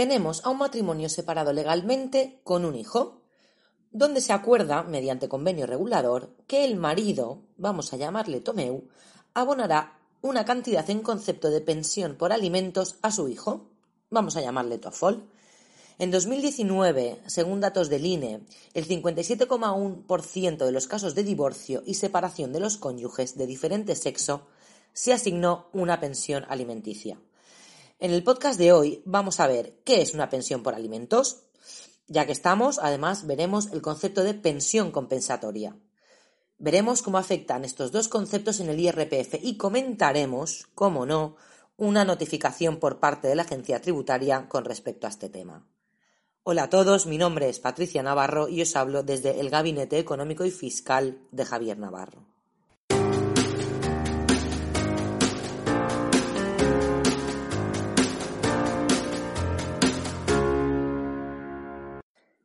[0.00, 3.20] Tenemos a un matrimonio separado legalmente con un hijo,
[3.90, 8.88] donde se acuerda, mediante convenio regulador, que el marido, vamos a llamarle Tomeu,
[9.34, 13.68] abonará una cantidad en concepto de pensión por alimentos a su hijo,
[14.08, 15.28] vamos a llamarle Tofol.
[15.98, 18.40] En 2019, según datos del INE,
[18.72, 24.46] el 57,1% de los casos de divorcio y separación de los cónyuges de diferente sexo
[24.94, 27.18] se asignó una pensión alimenticia.
[28.02, 31.42] En el podcast de hoy vamos a ver qué es una pensión por alimentos.
[32.06, 35.76] Ya que estamos, además veremos el concepto de pensión compensatoria.
[36.56, 41.36] Veremos cómo afectan estos dos conceptos en el IRPF y comentaremos, cómo no,
[41.76, 45.66] una notificación por parte de la agencia tributaria con respecto a este tema.
[46.42, 50.46] Hola a todos, mi nombre es Patricia Navarro y os hablo desde el Gabinete Económico
[50.46, 52.24] y Fiscal de Javier Navarro.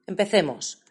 [0.07, 0.83] Empecemos.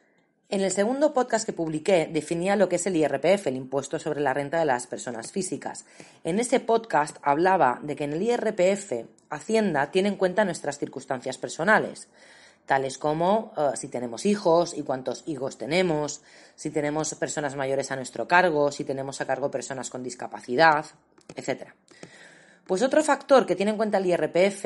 [0.48, 4.20] En el segundo podcast que publiqué definía lo que es el IRPF, el impuesto sobre
[4.20, 5.84] la renta de las personas físicas.
[6.24, 11.38] En ese podcast hablaba de que en el IRPF Hacienda tiene en cuenta nuestras circunstancias
[11.38, 12.08] personales,
[12.66, 16.22] tales como eh, si tenemos hijos y cuántos hijos tenemos,
[16.56, 20.86] si tenemos personas mayores a nuestro cargo, si tenemos a cargo personas con discapacidad,
[21.36, 21.68] etc.
[22.66, 24.64] Pues otro factor que tiene en cuenta el IRPF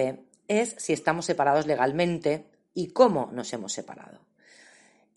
[0.48, 4.27] es si estamos separados legalmente y cómo nos hemos separado.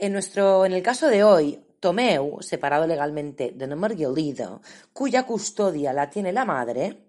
[0.01, 4.63] En, nuestro, en el caso de hoy, Tomeu, separado legalmente de Nomergelido,
[4.93, 7.05] cuya custodia la tiene la madre,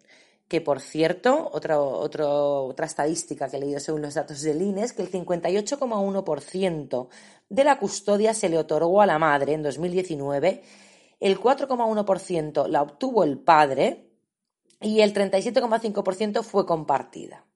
[0.47, 4.93] que por cierto, otra, otra estadística que he leído según los datos del INE es
[4.93, 7.09] que el 58,1%
[7.49, 10.63] de la custodia se le otorgó a la madre en 2019,
[11.19, 14.11] el 4,1% la obtuvo el padre
[14.83, 17.47] y el 37,5% fue compartida.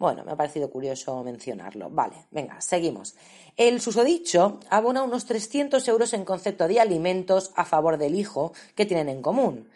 [0.00, 1.90] Bueno, me ha parecido curioso mencionarlo.
[1.90, 3.16] Vale, venga, seguimos.
[3.54, 8.86] El susodicho abona unos 300 euros en concepto de alimentos a favor del hijo que
[8.86, 9.68] tienen en común.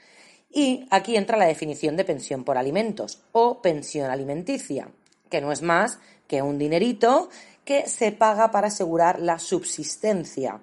[0.50, 4.88] Y aquí entra la definición de pensión por alimentos o pensión alimenticia,
[5.28, 7.28] que no es más que un dinerito
[7.66, 10.58] que se paga para asegurar la subsistencia.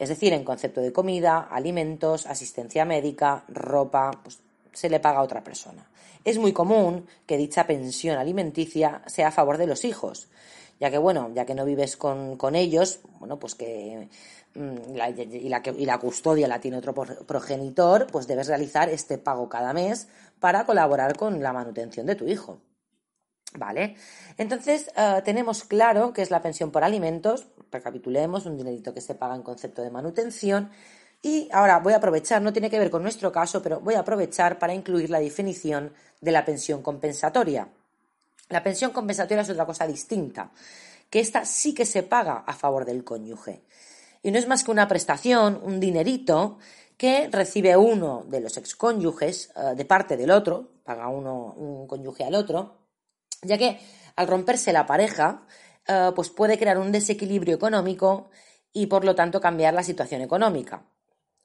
[0.00, 4.40] Es decir, en concepto de comida, alimentos, asistencia médica, ropa, pues
[4.72, 5.88] se le paga a otra persona.
[6.26, 10.28] Es muy común que dicha pensión alimenticia sea a favor de los hijos,
[10.80, 14.08] ya que, bueno, ya que no vives con, ellos, bueno, pues que
[14.56, 19.48] mm, y, la, y la custodia la tiene otro progenitor, pues debes realizar este pago
[19.48, 20.08] cada mes
[20.40, 22.58] para colaborar con la manutención de tu hijo.
[23.54, 23.94] ¿Vale?
[24.36, 29.14] Entonces, eh, tenemos claro que es la pensión por alimentos, recapitulemos, un dinerito que se
[29.14, 30.70] paga en concepto de manutención,
[31.22, 34.00] y ahora voy a aprovechar, no tiene que ver con nuestro caso, pero voy a
[34.00, 37.68] aprovechar para incluir la definición de la pensión compensatoria.
[38.48, 40.52] La pensión compensatoria es otra cosa distinta,
[41.10, 43.62] que esta sí que se paga a favor del cónyuge.
[44.22, 46.58] Y no es más que una prestación, un dinerito,
[46.96, 52.24] que recibe uno de los excónyuges eh, de parte del otro, paga uno un cónyuge
[52.24, 52.76] al otro,
[53.42, 53.78] ya que
[54.14, 55.46] al romperse la pareja,
[55.86, 58.30] eh, pues puede crear un desequilibrio económico
[58.72, 60.84] y por lo tanto cambiar la situación económica.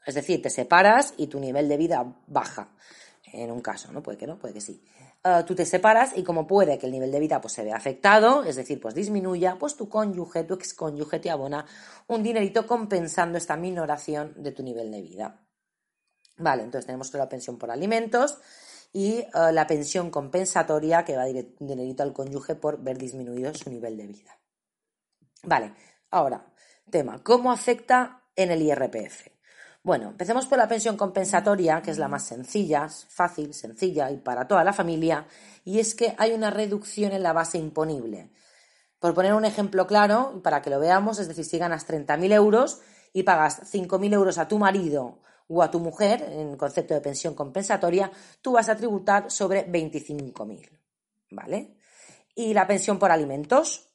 [0.06, 2.76] Es decir, te separas y tu nivel de vida baja.
[3.34, 4.04] En un caso, ¿no?
[4.04, 4.84] Puede que no, puede que sí.
[5.24, 7.76] Ah, tú te separas y como puede que el nivel de vida pues, se vea
[7.76, 11.66] afectado, es decir, pues disminuya, pues tu cónyuge, tu excónyuge te abona
[12.08, 15.46] un dinerito compensando esta minoración de tu nivel de vida.
[16.38, 18.40] Vale, entonces tenemos la pensión por alimentos
[18.92, 23.70] y ah, la pensión compensatoria que va un dinerito al cónyuge por ver disminuido su
[23.70, 24.40] nivel de vida.
[25.44, 25.76] Vale,
[26.10, 26.52] ahora,
[26.90, 29.28] tema, ¿cómo afecta en el IRPF?
[29.84, 34.48] Bueno, empecemos por la pensión compensatoria, que es la más sencilla, fácil, sencilla y para
[34.48, 35.26] toda la familia,
[35.66, 38.30] y es que hay una reducción en la base imponible.
[39.00, 42.82] Por poner un ejemplo claro, para que lo veamos, es decir, si ganas 30.000 euros
[43.12, 47.34] y pagas 5.000 euros a tu marido o a tu mujer, en concepto de pensión
[47.34, 48.12] compensatoria,
[48.42, 50.70] tú vas a tributar sobre 25.000,
[51.32, 51.76] ¿vale?
[52.36, 53.91] Y la pensión por alimentos,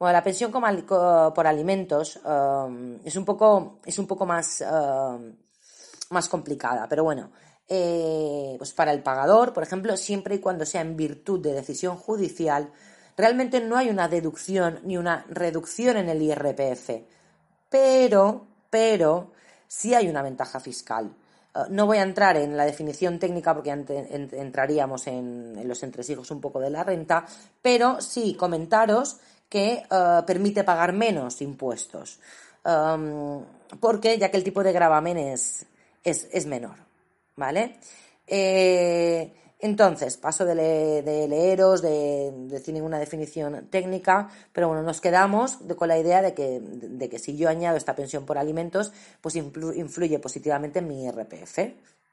[0.00, 5.32] bueno, la pensión por alimentos um, es un poco, es un poco más, um,
[6.10, 7.30] más complicada, pero bueno,
[7.68, 11.96] eh, pues para el pagador, por ejemplo, siempre y cuando sea en virtud de decisión
[11.96, 12.72] judicial,
[13.20, 16.90] Realmente no hay una deducción ni una reducción en el IRPF,
[17.68, 19.32] pero, pero
[19.68, 21.14] sí hay una ventaja fiscal.
[21.54, 26.40] Uh, no voy a entrar en la definición técnica porque entraríamos en, los entresijos un
[26.40, 27.26] poco de la renta,
[27.60, 29.18] pero sí comentaros
[29.50, 32.18] que uh, permite pagar menos impuestos,
[32.64, 33.44] um,
[33.78, 35.66] porque ya que el tipo de gravamen es,
[36.02, 36.76] es menor,
[37.36, 37.76] ¿vale?
[38.26, 39.32] Eh,
[39.62, 45.98] entonces, paso de, leeros, de, decir ninguna definición técnica, pero bueno, nos quedamos con la
[45.98, 51.04] idea de que, si yo añado esta pensión por alimentos, pues influye positivamente en mi
[51.04, 51.58] IRPF,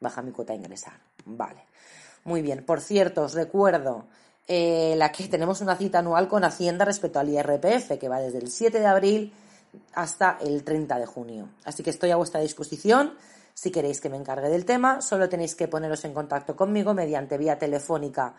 [0.01, 0.99] baja mi cuota a ingresar.
[1.25, 1.63] Vale.
[2.25, 2.65] Muy bien.
[2.65, 4.07] Por cierto, os recuerdo
[4.47, 8.39] eh, la que tenemos una cita anual con Hacienda respecto al IRPF, que va desde
[8.39, 9.33] el 7 de abril
[9.93, 11.49] hasta el 30 de junio.
[11.65, 13.13] Así que estoy a vuestra disposición
[13.57, 17.39] si queréis que me encargue del tema, solo tenéis que poneros en contacto conmigo mediante
[17.39, 18.35] vía telefónica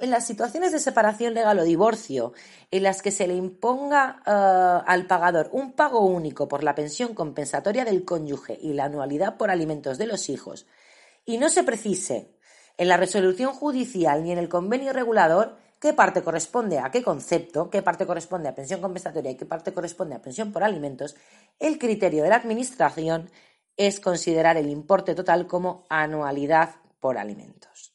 [0.00, 2.32] en las situaciones de separación legal o divorcio
[2.70, 7.14] en las que se le imponga eh, al pagador un pago único por la pensión
[7.14, 10.66] compensatoria del cónyuge y la anualidad por alimentos de los hijos
[11.24, 12.34] y no se precise
[12.76, 17.70] en la resolución judicial ni en el convenio regulador qué parte corresponde a qué concepto,
[17.70, 21.16] qué parte corresponde a pensión compensatoria y qué parte corresponde a pensión por alimentos,
[21.58, 23.30] el criterio de la Administración
[23.76, 27.92] es considerar el importe total como anualidad por alimentos.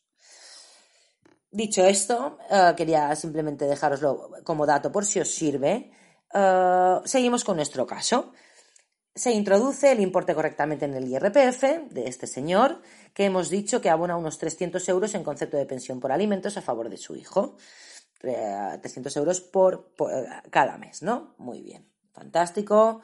[1.50, 5.92] Dicho esto, eh, quería simplemente dejároslo como dato por si os sirve.
[6.34, 8.32] Eh, seguimos con nuestro caso.
[9.14, 12.82] Se introduce el importe correctamente en el IRPF de este señor,
[13.14, 16.62] que hemos dicho que abona unos 300 euros en concepto de pensión por alimentos a
[16.62, 17.58] favor de su hijo.
[18.22, 19.94] 300 euros por,
[20.50, 21.36] cada mes, ¿no?
[21.40, 23.02] Muy bien, fantástico.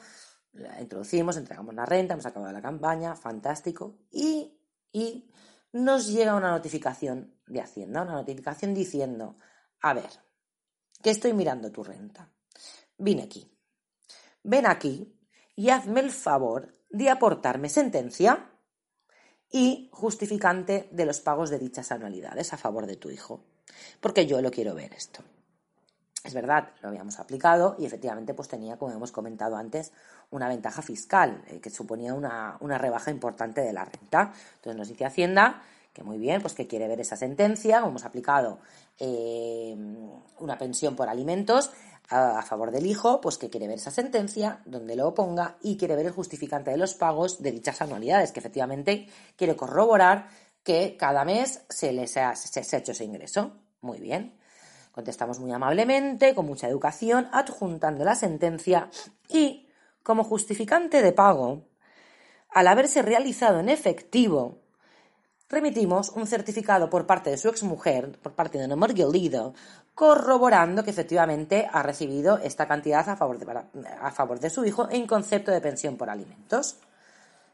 [0.52, 3.98] La introducimos, entregamos la renta, hemos acabado la campaña, fantástico.
[4.10, 4.58] Y,
[4.92, 5.30] y
[5.72, 9.36] nos llega una notificación de Hacienda, una notificación diciendo,
[9.80, 10.10] a ver,
[11.02, 12.32] que estoy mirando tu renta.
[12.96, 13.52] Vine aquí.
[14.42, 15.17] Ven aquí
[15.58, 18.48] y hazme el favor de aportarme sentencia
[19.50, 23.40] y justificante de los pagos de dichas anualidades a favor de tu hijo.
[24.00, 25.24] Porque yo lo quiero ver esto.
[26.22, 29.90] Es verdad, lo habíamos aplicado y efectivamente pues tenía, como hemos comentado antes,
[30.30, 34.32] una ventaja fiscal eh, que suponía una, una rebaja importante de la renta.
[34.58, 35.60] Entonces nos dice Hacienda
[35.92, 38.60] que muy bien, pues que quiere ver esa sentencia, hemos aplicado
[39.00, 39.76] eh,
[40.38, 41.72] una pensión por alimentos
[42.10, 45.96] a, favor del hijo, pues que quiere ver esa sentencia, donde lo ponga y quiere
[45.96, 50.28] ver el justificante de los pagos de dichas anualidades, que efectivamente quiere corroborar
[50.62, 53.52] que cada mes se les ha, se, ha hecho ese ingreso.
[53.80, 54.38] Muy bien.
[54.92, 58.90] Contestamos muy amablemente, con mucha educación, adjuntando la sentencia
[59.28, 59.68] y,
[60.02, 61.68] como justificante de pago,
[62.50, 64.62] al haberse realizado en efectivo
[65.48, 69.52] remitimos un certificado por parte de su exmujer, por parte de una Marguerite,
[69.94, 75.60] corroborando que efectivamente ha recibido esta cantidad a favor, de, su hijo en concepto de
[75.60, 76.76] pensión por alimentos.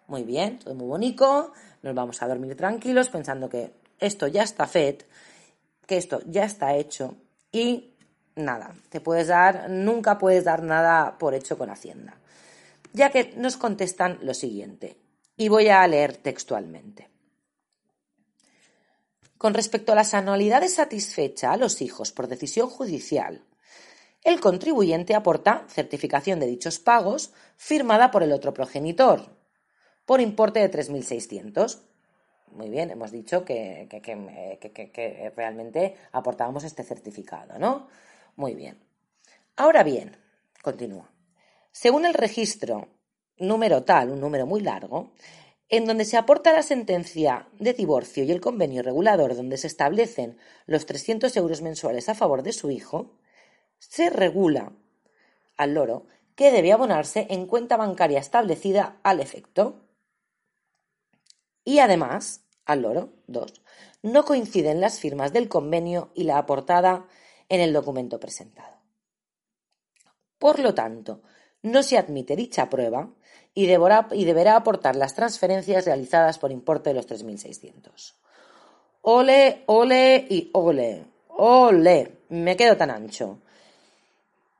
[0.08, 4.66] Muy bien, todo muy bonito, nos vamos a dormir tranquilos pensando que esto ya está
[4.66, 5.06] fet,
[5.86, 7.16] que esto ya está hecho
[7.50, 7.94] y
[8.36, 12.18] nada, te puedes dar, nunca puedes dar nada por hecho con Hacienda.
[12.92, 14.98] Ya que nos contestan lo siguiente,
[15.36, 17.13] y voy a leer textualmente.
[19.44, 23.44] Con respecto a las anualidades satisfechas a los hijos por decisión judicial,
[24.22, 29.36] el contribuyente aporta certificación de dichos pagos firmada por el otro progenitor,
[30.06, 31.82] por importe de 3.600.
[32.52, 37.88] Muy bien, hemos dicho que, que, realmente aportábamos este certificado, ¿no?
[38.36, 38.78] Muy bien.
[39.56, 40.16] Ahora bien,
[40.62, 41.10] continúa.
[41.70, 42.88] Según el registro
[43.36, 45.12] número tal, un número muy largo,
[45.76, 50.38] en donde se aporta la sentencia de divorcio y el convenio regulador donde se establecen
[50.66, 53.18] los 300 euros mensuales a favor de su hijo,
[53.78, 54.72] se regula
[55.56, 59.84] al loro que debe abonarse en cuenta bancaria establecida al efecto.
[61.64, 63.62] Y además, al loro, dos,
[64.02, 67.06] no coinciden las firmas del convenio y la aportada
[67.48, 68.76] en el documento presentado.
[70.38, 71.22] Por lo tanto,
[71.62, 73.10] no se admite dicha prueba
[73.54, 78.14] y deberá, aportar las transferencias realizadas por importe de los 3.600.
[79.02, 81.04] Ole, ole y ole.
[81.28, 82.18] Ole.
[82.30, 83.38] Me quedo tan ancho.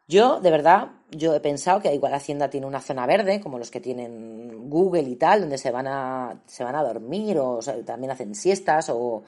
[0.06, 3.70] Yo, de verdad, yo he pensado que igual Hacienda tiene una zona verde, como los
[3.70, 8.12] que tienen Google y tal, donde se van a, se van a dormir o, también
[8.12, 9.22] hacen siestas o,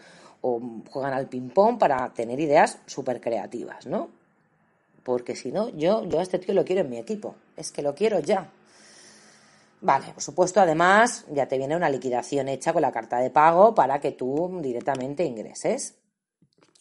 [0.91, 4.11] juegan al ping-pong para tener ideas súper creativas, ¿no?
[5.03, 7.35] Porque si no, yo, yo a este tío lo quiero en mi equipo.
[7.57, 8.49] Es que lo quiero ya.
[9.81, 13.75] Vale, por supuesto, además ya te viene una liquidación hecha con la carta de pago
[13.75, 15.97] para que tú directamente ingreses.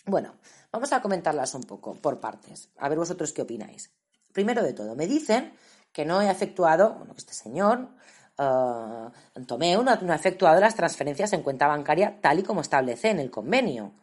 [0.05, 0.35] Bueno,
[0.71, 2.69] vamos a comentarlas un poco por partes.
[2.77, 3.91] A ver vosotros qué opináis.
[4.31, 5.53] Primero de todo, me dicen
[5.91, 7.87] que no he efectuado, bueno, que este señor,
[8.37, 13.19] uh, Tomeu, no ha efectuado las transferencias en cuenta bancaria tal y como establece en
[13.19, 13.93] el convenio.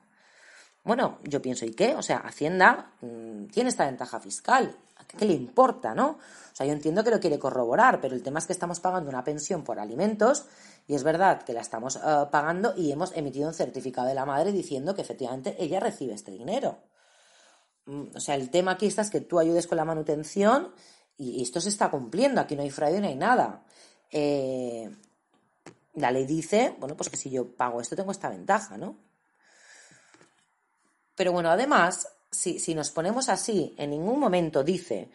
[0.85, 1.95] Bueno, yo pienso, ¿y qué?
[1.95, 4.77] O sea, Hacienda mm, tiene esta ventaja fiscal.
[5.15, 6.11] ¿A qué le importa, no?
[6.11, 9.09] O sea, yo entiendo que lo quiere corroborar, pero el tema es que estamos pagando
[9.09, 10.47] una pensión por alimentos
[10.87, 12.01] y es verdad que la estamos eh,
[12.31, 16.31] pagando y hemos emitido un certificado de la madre diciendo que efectivamente ella recibe este
[16.31, 16.79] dinero.
[17.87, 20.73] Mm, o sea, el tema aquí está es que tú ayudes con la manutención
[21.17, 22.41] y esto se está cumpliendo.
[22.41, 23.65] Aquí no hay fraude, no hay nada.
[24.11, 24.91] Eh,
[25.95, 28.97] la ley dice, bueno, pues que si yo pago esto tengo esta ventaja, ¿no?
[31.15, 35.11] Pero bueno, además, si, nos ponemos así, en ningún momento dice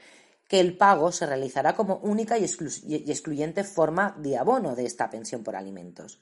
[0.48, 5.44] que el pago se realizará como única y, excluyente forma de abono de esta pensión
[5.44, 6.22] por alimentos.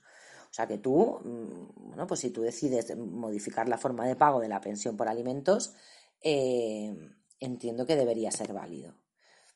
[0.50, 4.40] O sea que tú, mm, bueno, pues si tú decides modificar la forma de pago
[4.40, 5.76] de la pensión por alimentos,
[6.22, 6.96] eh,
[7.40, 8.96] entiendo que debería ser válido.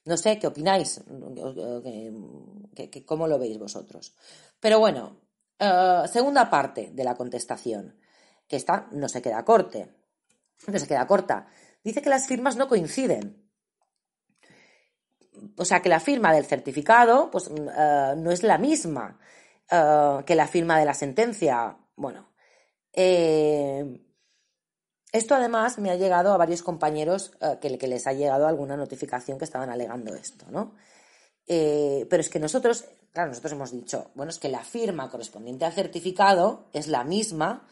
[0.05, 1.01] No sé qué opináis,
[3.05, 4.13] cómo lo veis vosotros.
[4.59, 5.21] Pero bueno,
[5.57, 7.97] eh, segunda parte de la contestación,
[8.47, 9.98] que esta no se queda corte
[10.67, 11.47] no se queda corta.
[11.83, 13.49] Dice que las firmas no coinciden.
[15.55, 19.19] O sea, que la firma del certificado pues, mm, eh, no es la misma
[19.71, 21.77] eh, que la firma de la sentencia.
[21.95, 22.33] Bueno,
[22.93, 24.05] eh,
[25.11, 29.39] esto además me ha llegado a varios compañeros que, que, les ha llegado alguna notificación
[29.39, 30.75] que estaban alegando esto, ¿no?
[31.47, 35.73] pero es que nosotros, claro, nosotros hemos dicho, bueno, es que la firma correspondiente al
[35.73, 37.67] certificado es la misma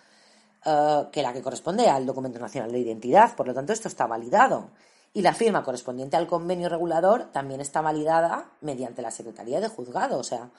[0.65, 3.35] eh, que la que corresponde al documento nacional de identidad.
[3.35, 4.69] Por lo tanto, esto está validado.
[5.13, 10.19] Y la firma correspondiente al convenio regulador también está validada mediante la Secretaría de Juzgado.
[10.19, 10.49] O sea,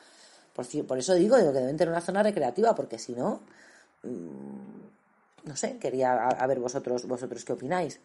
[0.55, 3.41] por, eso digo, que deben tener una zona recreativa, porque si no,
[4.03, 8.01] mm, no sé, quería a, ver vosotros, vosotros qué opináis.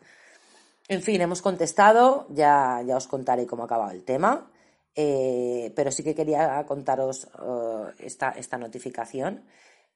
[0.88, 4.52] En fin, hemos contestado, ya, ya os contaré cómo ha acabado el tema,
[4.96, 9.44] eh, pero sí que quería contaros eh, esta, esta notificación